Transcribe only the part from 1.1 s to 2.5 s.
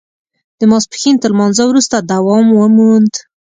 تر لمانځه وروسته دوام